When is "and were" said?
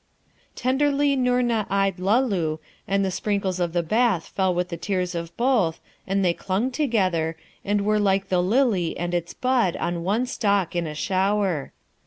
7.63-7.99